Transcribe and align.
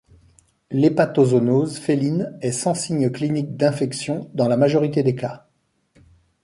L'hépatozoonose 0.71 1.77
féline 1.77 2.35
est 2.41 2.53
sans 2.53 2.73
signe 2.73 3.11
clinique 3.11 3.55
d'infection 3.55 4.31
dans 4.33 4.47
la 4.47 4.57
majorité 4.57 5.03
des 5.03 5.13
cas. 5.13 5.47